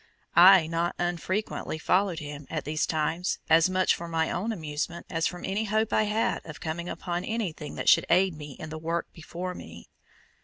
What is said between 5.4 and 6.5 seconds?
any hope I had